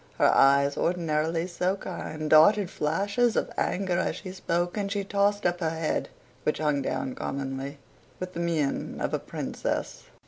[0.17, 5.45] her eyes, ordinarily so kind, darted flashes of anger as she spoke; and she tossed
[5.45, 6.09] up her head
[6.41, 7.77] (which hung down commonly)
[8.19, 10.05] with the mien of a princess.